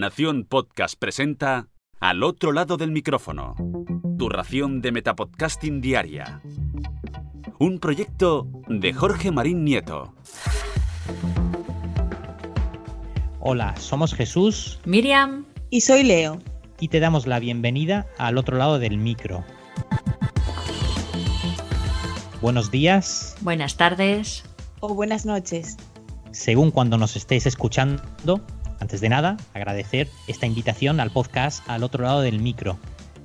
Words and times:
Nación 0.00 0.46
Podcast 0.48 0.94
presenta 0.98 1.68
Al 2.00 2.22
otro 2.22 2.52
lado 2.52 2.78
del 2.78 2.90
micrófono. 2.90 3.54
Tu 4.18 4.30
ración 4.30 4.80
de 4.80 4.92
Metapodcasting 4.92 5.82
Diaria. 5.82 6.40
Un 7.58 7.78
proyecto 7.80 8.48
de 8.66 8.94
Jorge 8.94 9.30
Marín 9.30 9.62
Nieto. 9.62 10.14
Hola, 13.40 13.76
somos 13.76 14.14
Jesús 14.14 14.80
Miriam. 14.86 15.44
Y 15.68 15.82
soy 15.82 16.02
Leo. 16.04 16.38
y 16.80 16.88
te 16.88 16.98
damos 16.98 17.26
la 17.26 17.38
bienvenida 17.38 18.06
al 18.16 18.38
otro 18.38 18.56
lado 18.56 18.78
del 18.78 18.96
micro. 18.96 19.44
Buenos 22.40 22.70
días, 22.70 23.36
Buenas 23.42 23.76
tardes. 23.76 24.44
O 24.80 24.94
buenas 24.94 25.26
noches. 25.26 25.76
según 26.30 26.70
cuando 26.70 26.96
nos 26.96 27.16
estéis 27.16 27.44
escuchando. 27.44 28.40
Antes 28.80 29.00
de 29.00 29.10
nada, 29.10 29.36
agradecer 29.54 30.08
esta 30.26 30.46
invitación 30.46 31.00
al 31.00 31.10
podcast 31.10 31.62
al 31.68 31.84
otro 31.84 32.04
lado 32.04 32.22
del 32.22 32.40
micro. 32.40 32.78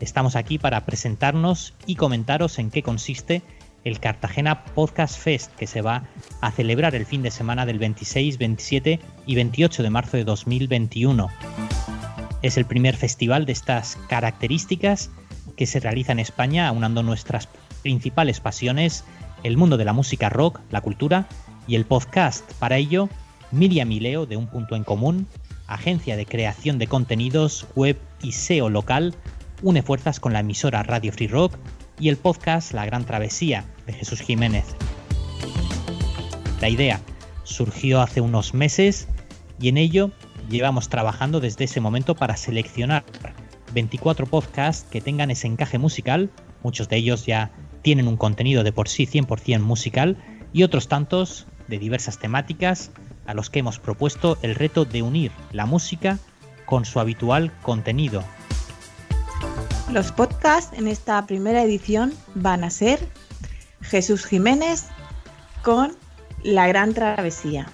Estamos 0.00 0.34
aquí 0.34 0.58
para 0.58 0.84
presentarnos 0.84 1.74
y 1.86 1.96
comentaros 1.96 2.58
en 2.58 2.70
qué 2.70 2.82
consiste 2.82 3.42
el 3.84 4.00
Cartagena 4.00 4.64
Podcast 4.64 5.18
Fest 5.18 5.54
que 5.54 5.66
se 5.66 5.82
va 5.82 6.04
a 6.40 6.50
celebrar 6.50 6.94
el 6.94 7.06
fin 7.06 7.22
de 7.22 7.30
semana 7.30 7.66
del 7.66 7.78
26, 7.78 8.38
27 8.38 9.00
y 9.26 9.34
28 9.34 9.82
de 9.82 9.90
marzo 9.90 10.16
de 10.16 10.24
2021. 10.24 11.28
Es 12.40 12.56
el 12.56 12.64
primer 12.64 12.96
festival 12.96 13.44
de 13.44 13.52
estas 13.52 13.98
características 14.08 15.10
que 15.56 15.66
se 15.66 15.80
realiza 15.80 16.12
en 16.12 16.18
España, 16.18 16.66
aunando 16.66 17.02
nuestras 17.02 17.48
principales 17.82 18.40
pasiones, 18.40 19.04
el 19.42 19.56
mundo 19.56 19.76
de 19.76 19.84
la 19.84 19.92
música 19.92 20.28
rock, 20.28 20.60
la 20.70 20.80
cultura 20.80 21.28
y 21.66 21.74
el 21.74 21.84
podcast. 21.84 22.50
Para 22.54 22.78
ello, 22.78 23.08
Miriam 23.52 23.92
y 23.92 24.00
Leo 24.00 24.26
de 24.26 24.36
Un 24.36 24.46
Punto 24.46 24.74
en 24.74 24.82
Común, 24.82 25.28
agencia 25.74 26.16
de 26.16 26.26
creación 26.26 26.78
de 26.78 26.86
contenidos 26.86 27.66
web 27.74 27.98
y 28.22 28.32
SEO 28.32 28.70
local, 28.70 29.14
une 29.62 29.82
fuerzas 29.82 30.20
con 30.20 30.32
la 30.32 30.40
emisora 30.40 30.82
Radio 30.82 31.12
Free 31.12 31.28
Rock 31.28 31.56
y 31.98 32.08
el 32.08 32.16
podcast 32.16 32.72
La 32.72 32.84
Gran 32.86 33.04
Travesía 33.04 33.64
de 33.86 33.92
Jesús 33.92 34.20
Jiménez. 34.20 34.64
La 36.60 36.68
idea 36.68 37.00
surgió 37.44 38.00
hace 38.00 38.20
unos 38.20 38.54
meses 38.54 39.08
y 39.60 39.68
en 39.68 39.76
ello 39.76 40.10
llevamos 40.48 40.88
trabajando 40.88 41.40
desde 41.40 41.64
ese 41.64 41.80
momento 41.80 42.14
para 42.14 42.36
seleccionar 42.36 43.04
24 43.72 44.26
podcasts 44.26 44.86
que 44.90 45.00
tengan 45.00 45.30
ese 45.30 45.46
encaje 45.46 45.78
musical, 45.78 46.30
muchos 46.62 46.88
de 46.88 46.96
ellos 46.96 47.26
ya 47.26 47.50
tienen 47.82 48.08
un 48.08 48.16
contenido 48.16 48.62
de 48.64 48.72
por 48.72 48.88
sí 48.88 49.06
100% 49.06 49.60
musical 49.60 50.16
y 50.52 50.62
otros 50.62 50.88
tantos 50.88 51.46
de 51.68 51.78
diversas 51.78 52.18
temáticas 52.18 52.90
a 53.26 53.34
los 53.34 53.50
que 53.50 53.60
hemos 53.60 53.78
propuesto 53.78 54.38
el 54.42 54.54
reto 54.54 54.84
de 54.84 55.02
unir 55.02 55.32
la 55.52 55.66
música 55.66 56.18
con 56.66 56.84
su 56.84 57.00
habitual 57.00 57.52
contenido. 57.62 58.24
Los 59.90 60.12
podcasts 60.12 60.76
en 60.78 60.88
esta 60.88 61.24
primera 61.26 61.62
edición 61.62 62.14
van 62.34 62.64
a 62.64 62.70
ser 62.70 62.98
Jesús 63.82 64.24
Jiménez 64.24 64.86
con 65.62 65.94
La 66.42 66.66
Gran 66.66 66.94
Travesía, 66.94 67.66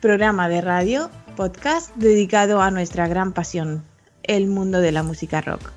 programa 0.00 0.48
de 0.48 0.60
radio, 0.60 1.10
podcast 1.36 1.94
dedicado 1.96 2.60
a 2.60 2.70
nuestra 2.70 3.08
gran 3.08 3.32
pasión, 3.32 3.82
el 4.22 4.46
mundo 4.46 4.80
de 4.80 4.92
la 4.92 5.02
música 5.02 5.40
rock. 5.40 5.72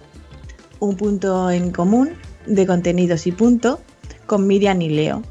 Un 0.80 0.98
punto 0.98 1.50
en 1.50 1.72
común 1.72 2.12
de 2.46 2.68
contenidos 2.68 3.26
y 3.26 3.32
punto 3.32 3.82
con 4.28 4.46
Miriam 4.46 4.82
y 4.82 4.90
Leo 4.90 5.24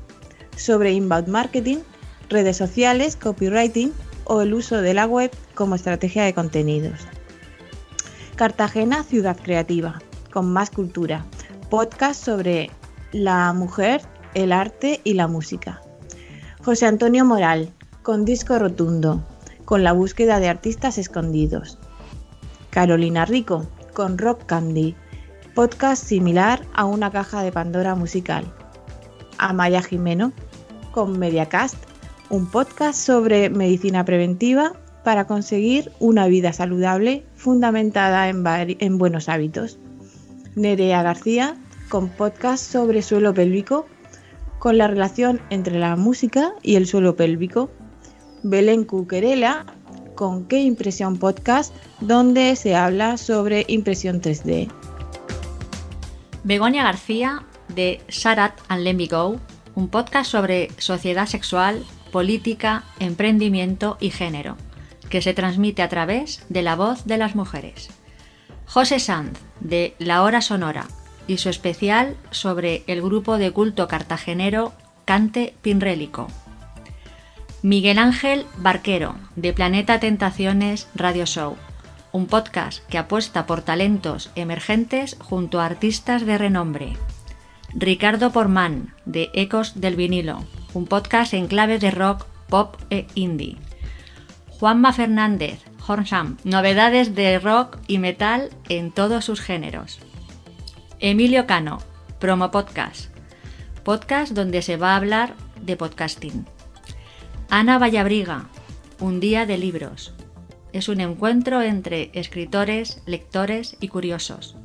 sobre 0.56 0.92
inbound 0.92 1.28
marketing, 1.28 1.78
redes 2.34 2.56
sociales, 2.56 3.16
copywriting 3.16 3.92
o 4.24 4.42
el 4.42 4.52
uso 4.52 4.82
de 4.82 4.92
la 4.92 5.06
web 5.06 5.30
como 5.54 5.76
estrategia 5.76 6.24
de 6.24 6.34
contenidos. 6.34 7.06
Cartagena, 8.34 9.04
ciudad 9.04 9.38
creativa, 9.40 10.02
con 10.32 10.52
más 10.52 10.70
cultura. 10.70 11.24
Podcast 11.70 12.22
sobre 12.22 12.70
la 13.12 13.52
mujer, 13.52 14.02
el 14.34 14.52
arte 14.52 15.00
y 15.04 15.14
la 15.14 15.28
música. 15.28 15.80
José 16.64 16.86
Antonio 16.86 17.24
Moral, 17.24 17.70
con 18.02 18.24
disco 18.24 18.58
rotundo, 18.58 19.22
con 19.64 19.84
la 19.84 19.92
búsqueda 19.92 20.40
de 20.40 20.48
artistas 20.48 20.98
escondidos. 20.98 21.78
Carolina 22.70 23.24
Rico, 23.24 23.66
con 23.92 24.18
Rock 24.18 24.44
Candy, 24.46 24.96
podcast 25.54 26.04
similar 26.04 26.66
a 26.74 26.84
una 26.84 27.12
caja 27.12 27.42
de 27.44 27.52
Pandora 27.52 27.94
musical. 27.94 28.52
Amaya 29.38 29.82
Jimeno, 29.82 30.32
con 30.90 31.18
Mediacast, 31.18 31.93
un 32.30 32.46
podcast 32.46 32.98
sobre 32.98 33.50
medicina 33.50 34.04
preventiva 34.04 34.72
para 35.04 35.26
conseguir 35.26 35.92
una 36.00 36.26
vida 36.26 36.52
saludable 36.52 37.24
fundamentada 37.34 38.28
en, 38.28 38.98
buenos 38.98 39.28
hábitos. 39.28 39.78
Nerea 40.54 41.02
García, 41.02 41.56
con 41.88 42.08
podcast 42.08 42.64
sobre 42.64 43.02
suelo 43.02 43.34
pélvico, 43.34 43.86
con 44.58 44.78
la 44.78 44.88
relación 44.88 45.40
entre 45.50 45.78
la 45.78 45.96
música 45.96 46.54
y 46.62 46.76
el 46.76 46.86
suelo 46.86 47.16
pélvico. 47.16 47.70
Belén 48.42 48.84
Cuquerela, 48.84 49.66
con 50.14 50.46
Qué 50.46 50.60
Impresión 50.62 51.18
Podcast, 51.18 51.74
donde 52.00 52.56
se 52.56 52.74
habla 52.74 53.16
sobre 53.16 53.64
impresión 53.68 54.20
3D. 54.20 54.70
Begoña 56.44 56.84
García 56.84 57.44
de 57.68 58.00
Sharat 58.08 58.58
and 58.68 58.82
Let 58.82 58.94
Me 58.94 59.06
Go, 59.06 59.40
un 59.74 59.88
podcast 59.88 60.30
sobre 60.30 60.70
sociedad 60.78 61.26
sexual, 61.26 61.84
política, 62.14 62.84
emprendimiento 63.00 63.96
y 63.98 64.10
género, 64.10 64.56
que 65.10 65.20
se 65.20 65.34
transmite 65.34 65.82
a 65.82 65.88
través 65.88 66.46
de 66.48 66.62
la 66.62 66.76
voz 66.76 67.06
de 67.06 67.18
las 67.18 67.34
mujeres. 67.34 67.90
José 68.66 69.00
Sanz 69.00 69.36
de 69.58 69.96
La 69.98 70.22
Hora 70.22 70.40
Sonora 70.40 70.86
y 71.26 71.38
su 71.38 71.48
especial 71.48 72.16
sobre 72.30 72.84
el 72.86 73.02
grupo 73.02 73.36
de 73.36 73.50
culto 73.50 73.88
cartagenero 73.88 74.72
Cante 75.04 75.54
Pinrélico. 75.60 76.28
Miguel 77.62 77.98
Ángel 77.98 78.46
Barquero, 78.58 79.16
de 79.34 79.52
Planeta 79.52 79.98
Tentaciones 79.98 80.86
Radio 80.94 81.26
Show, 81.26 81.56
un 82.12 82.26
podcast 82.28 82.86
que 82.86 82.98
apuesta 82.98 83.44
por 83.44 83.62
talentos 83.62 84.30
emergentes 84.36 85.16
junto 85.18 85.60
a 85.60 85.66
artistas 85.66 86.24
de 86.24 86.38
renombre. 86.38 86.92
Ricardo 87.74 88.30
Porman, 88.30 88.94
de 89.04 89.30
Ecos 89.34 89.80
del 89.80 89.96
Vinilo, 89.96 90.44
un 90.74 90.86
podcast 90.86 91.34
en 91.34 91.46
clave 91.46 91.78
de 91.78 91.90
rock, 91.90 92.26
pop 92.48 92.76
e 92.90 93.06
indie. 93.14 93.56
Juanma 94.50 94.92
Fernández, 94.92 95.60
Hornsam, 95.86 96.36
novedades 96.44 97.14
de 97.14 97.38
rock 97.38 97.78
y 97.86 97.98
metal 97.98 98.50
en 98.68 98.90
todos 98.92 99.24
sus 99.24 99.40
géneros. 99.40 100.00
Emilio 101.00 101.46
Cano, 101.46 101.78
Promo 102.18 102.50
Podcast, 102.50 103.10
podcast 103.84 104.32
donde 104.32 104.62
se 104.62 104.76
va 104.76 104.92
a 104.92 104.96
hablar 104.96 105.34
de 105.60 105.76
podcasting. 105.76 106.46
Ana 107.50 107.78
Vallabriga, 107.78 108.48
Un 109.00 109.20
día 109.20 109.44
de 109.44 109.58
libros. 109.58 110.14
Es 110.72 110.88
un 110.88 111.00
encuentro 111.00 111.62
entre 111.62 112.10
escritores, 112.14 113.02
lectores 113.06 113.76
y 113.80 113.88
curiosos. 113.88 114.56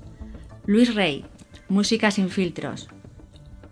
Luis 0.66 0.96
Rey, 0.96 1.26
Música 1.68 2.10
sin 2.10 2.30
filtros. 2.30 2.90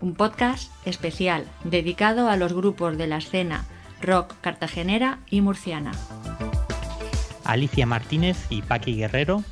Un 0.00 0.14
podcast 0.14 0.70
especial 0.86 1.44
dedicado 1.64 2.28
a 2.28 2.36
los 2.36 2.52
grupos 2.52 2.96
de 2.96 3.08
la 3.08 3.16
escena 3.16 3.66
rock 4.00 4.34
cartagenera 4.40 5.18
y 5.28 5.40
murciana. 5.40 5.92
Alicia 7.44 7.86
Martínez 7.86 8.46
y 8.48 8.62
Paqui 8.62 8.94
Guerrero, 8.94 9.42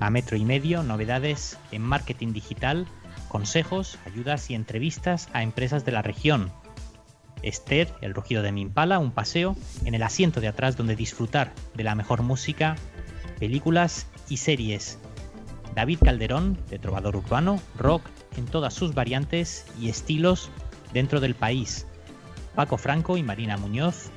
a 0.00 0.10
metro 0.10 0.36
y 0.36 0.44
medio, 0.44 0.82
novedades 0.82 1.58
en 1.70 1.82
marketing 1.82 2.32
digital, 2.32 2.86
consejos, 3.28 3.98
ayudas 4.06 4.50
y 4.50 4.54
entrevistas 4.54 5.28
a 5.32 5.42
empresas 5.42 5.84
de 5.84 5.92
la 5.92 6.02
región. 6.02 6.50
Esther, 7.42 7.92
el 8.00 8.14
rugido 8.14 8.42
de 8.42 8.52
mi 8.52 8.62
impala, 8.62 8.98
un 8.98 9.12
paseo 9.12 9.56
en 9.84 9.94
el 9.94 10.02
asiento 10.02 10.40
de 10.40 10.48
atrás 10.48 10.76
donde 10.76 10.96
disfrutar 10.96 11.52
de 11.74 11.84
la 11.84 11.94
mejor 11.94 12.22
música, 12.22 12.76
películas 13.38 14.06
y 14.28 14.38
series. 14.38 14.98
David 15.74 15.98
Calderón, 16.04 16.58
de 16.70 16.78
Trovador 16.78 17.16
Urbano, 17.16 17.60
rock 17.76 18.02
en 18.36 18.46
todas 18.46 18.74
sus 18.74 18.94
variantes 18.94 19.66
y 19.80 19.88
estilos 19.88 20.50
dentro 20.92 21.20
del 21.20 21.34
país. 21.34 21.86
Paco 22.54 22.76
Franco 22.76 23.16
y 23.16 23.22
Marina 23.22 23.56
Muñoz, 23.56 24.10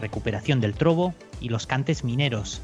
recuperación 0.00 0.60
del 0.60 0.74
trobo 0.74 1.14
y 1.40 1.48
los 1.48 1.66
cantes 1.66 2.04
mineros. 2.04 2.62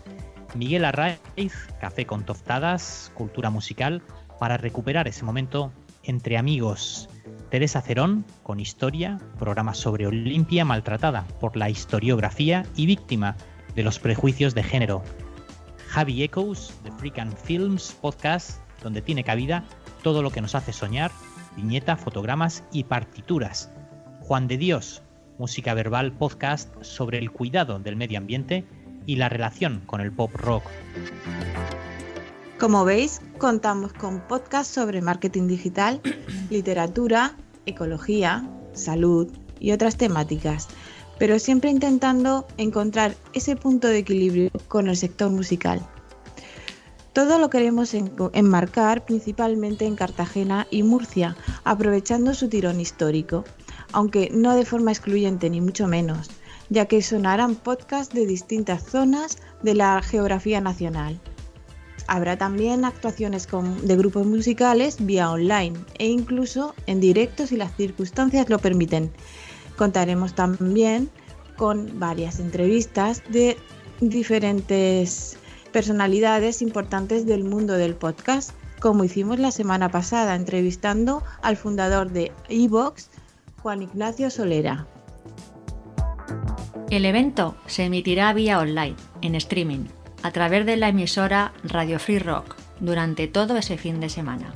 Miguel 0.55 0.85
Arraiz, 0.85 1.53
café 1.81 2.07
con 2.07 2.25
tostadas, 2.25 3.11
cultura 3.15 3.51
musical, 3.51 4.03
para 4.39 4.57
recuperar 4.57 5.09
ese 5.09 5.25
momento 5.25 5.73
entre 6.03 6.37
amigos. 6.37 7.09
Teresa 7.51 7.81
Cerón, 7.81 8.25
con 8.43 8.61
historia, 8.61 9.19
programa 9.39 9.75
sobre 9.75 10.07
Olimpia 10.07 10.65
maltratada 10.65 11.27
por 11.41 11.57
la 11.57 11.71
historiografía 11.71 12.67
y 12.77 12.87
víctima 12.87 13.37
de 13.75 13.83
los 13.83 13.99
prejuicios 13.99 14.55
de 14.55 14.63
género. 14.63 15.03
Javi 15.89 16.23
Echoes, 16.23 16.75
de 16.83 16.91
Freak 16.93 17.19
and 17.19 17.37
Films 17.37 17.97
Podcast, 18.01 18.61
donde 18.83 19.03
tiene 19.03 19.25
cabida 19.25 19.65
todo 20.05 20.23
lo 20.23 20.31
que 20.31 20.43
nos 20.43 20.55
hace 20.55 20.73
soñar, 20.73 21.11
viñeta, 21.57 21.97
fotogramas 21.97 22.63
y 22.71 22.85
partituras. 22.85 23.71
Juan 24.21 24.47
de 24.47 24.59
Dios, 24.59 25.03
música 25.39 25.75
verbal 25.75 26.13
podcast 26.13 26.71
sobre 26.83 27.19
el 27.19 27.33
cuidado 27.33 27.79
del 27.79 27.97
medio 27.97 28.19
ambiente 28.19 28.65
y 29.07 29.17
la 29.17 29.31
relación 29.31 29.83
con 29.87 30.01
el 30.03 30.13
pop 30.13 30.31
rock. 30.35 30.63
Como 32.61 32.85
veis, 32.85 33.23
contamos 33.39 33.95
con 33.95 34.21
podcasts 34.21 34.75
sobre 34.75 35.01
marketing 35.01 35.49
digital, 35.49 36.01
literatura, 36.51 37.35
ecología, 37.65 38.49
salud 38.75 39.33
y 39.59 39.73
otras 39.73 39.97
temáticas, 39.97 40.69
pero 41.19 41.39
siempre 41.39 41.71
intentando 41.71 42.47
encontrar 42.59 43.15
ese 43.33 43.57
punto 43.57 43.89
de 43.89 43.99
equilibrio 43.99 44.51
con 44.69 44.89
el 44.89 44.97
sector 44.97 45.31
musical. 45.31 45.81
Todo 47.15 47.39
lo 47.39 47.49
queremos 47.49 47.95
enmarcar 47.95 49.05
principalmente 49.05 49.87
en 49.87 49.95
Cartagena 49.95 50.67
y 50.73 50.83
Murcia, 50.83 51.37
aprovechando 51.63 52.35
su 52.35 52.49
tirón 52.49 52.81
histórico, 52.81 53.45
aunque 53.93 54.31
no 54.35 54.57
de 54.57 54.65
forma 54.65 54.91
excluyente 54.91 55.49
ni 55.49 55.61
mucho 55.61 55.87
menos, 55.87 56.29
ya 56.71 56.87
que 56.87 57.03
sonarán 57.03 57.55
podcasts 57.55 58.13
de 58.13 58.27
distintas 58.27 58.83
zonas 58.83 59.39
de 59.63 59.75
la 59.77 60.03
geografía 60.03 60.61
nacional. 60.61 61.21
Habrá 62.09 62.37
también 62.37 62.85
actuaciones 62.85 63.47
de 63.85 63.97
grupos 63.97 64.27
musicales 64.27 64.97
vía 64.99 65.31
online 65.31 65.79
e 66.01 66.09
incluso 66.09 66.75
en 66.89 66.99
directo 66.99 67.47
si 67.47 67.57
las 67.57 67.77
circunstancias 67.77 68.51
lo 68.51 68.59
permiten. 68.59 69.13
Contaremos 69.77 70.35
también 70.35 71.09
con 71.57 71.97
varias 72.01 72.41
entrevistas 72.41 73.23
de 73.29 73.57
diferentes 74.01 75.39
personalidades 75.75 76.63
importantes 76.63 77.27
del 77.27 77.43
mundo 77.43 77.73
del 77.73 77.97
podcast, 77.97 78.53
como 78.79 79.03
hicimos 79.03 79.41
la 79.41 79.51
semana 79.51 79.89
pasada 79.91 80.37
entrevistando 80.37 81.25
al 81.43 81.57
fundador 81.57 82.13
de 82.13 82.31
Evox, 82.49 83.11
Juan 83.61 83.83
Ignacio 83.83 84.31
Solera. 84.31 84.87
El 86.91 87.05
evento 87.05 87.57
se 87.67 87.87
emitirá 87.87 88.33
vía 88.33 88.61
online, 88.61 88.95
en 89.21 89.35
streaming, 89.35 89.87
a 90.23 90.31
través 90.31 90.65
de 90.65 90.77
la 90.77 90.91
emisora 90.91 91.53
Radio 91.65 91.99
Free 91.99 92.21
Rock, 92.21 92.55
durante 92.79 93.27
todo 93.27 93.57
ese 93.57 93.77
fin 93.77 93.99
de 93.99 94.11
semana. 94.11 94.53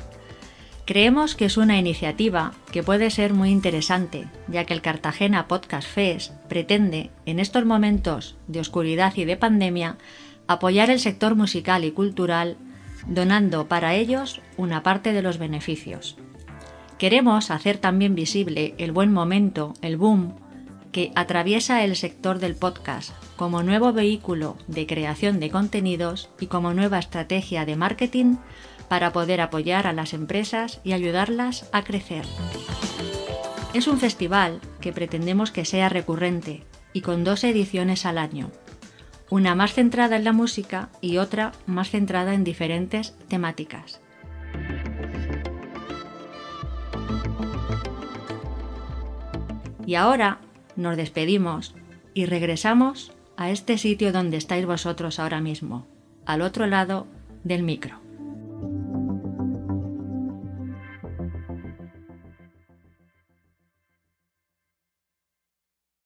Creemos 0.85 1.35
que 1.35 1.47
es 1.47 1.57
una 1.57 1.79
iniciativa 1.79 2.53
que 2.71 2.85
puede 2.85 3.11
ser 3.11 3.35
muy 3.35 3.51
interesante, 3.51 4.29
ya 4.47 4.67
que 4.67 4.73
el 4.73 4.83
Cartagena 4.83 5.49
Podcast 5.49 5.89
Fest 5.89 6.33
pretende, 6.49 7.11
en 7.27 7.41
estos 7.41 7.65
momentos 7.65 8.37
de 8.47 8.61
oscuridad 8.61 9.13
y 9.17 9.25
de 9.25 9.37
pandemia, 9.37 9.99
apoyar 10.49 10.91
el 10.91 10.99
sector 10.99 11.37
musical 11.37 11.85
y 11.85 11.93
cultural 11.93 12.57
donando 13.07 13.69
para 13.69 13.95
ellos 13.95 14.41
una 14.57 14.83
parte 14.83 15.13
de 15.13 15.23
los 15.23 15.39
beneficios. 15.39 16.17
Queremos 16.99 17.51
hacer 17.51 17.79
también 17.79 18.15
visible 18.15 18.75
el 18.79 18.91
buen 18.91 19.13
momento, 19.13 19.75
el 19.83 19.97
boom, 19.97 20.35
que 20.91 21.13
atraviesa 21.15 21.85
el 21.85 21.97
sector 21.97 22.39
del 22.39 22.57
podcast 22.57 23.13
como 23.37 23.63
nuevo 23.63 23.93
vehículo 23.93 24.57
de 24.67 24.87
creación 24.87 25.39
de 25.39 25.51
contenidos 25.51 26.31
y 26.41 26.47
como 26.47 26.75
nueva 26.75 26.99
estrategia 26.99 27.65
de 27.65 27.77
marketing 27.77 28.37
para 28.89 29.13
poder 29.13 29.41
apoyar 29.41 29.87
a 29.87 29.93
las 29.93 30.13
empresas 30.15 30.81
y 30.83 30.93
ayudarlas 30.93 31.69
a 31.73 31.85
crecer. 31.85 32.25
Es 33.75 33.87
un 33.87 33.99
festival 33.99 34.61
que 34.81 34.93
pretendemos 34.93 35.51
que 35.51 35.67
sea 35.67 35.89
recurrente 35.91 36.65
y 36.95 37.03
con 37.03 37.23
dos 37.23 37.45
ediciones 37.45 38.07
al 38.07 38.17
año, 38.17 38.51
una 39.31 39.55
más 39.55 39.75
centrada 39.75 40.17
en 40.17 40.25
la 40.25 40.33
música 40.33 40.89
y 41.01 41.19
otra 41.19 41.53
más 41.67 41.91
centrada 41.91 42.35
en 42.35 42.45
diferentes 42.45 43.15
temáticas. 43.29 44.01
Y 49.87 49.95
ahora 49.95 50.39
nos 50.77 50.97
despedimos 50.97 51.75
y 52.15 52.27
regresamos 52.27 53.13
a 53.37 53.51
este 53.51 53.79
sitio 53.79 54.13
donde 54.13 54.37
estáis 54.37 54.67
vosotros 54.67 55.19
ahora 55.19 55.41
mismo, 55.41 55.87
al 56.27 56.43
otro 56.43 56.67
lado 56.67 57.07
del 57.45 57.63
micro. 57.63 58.08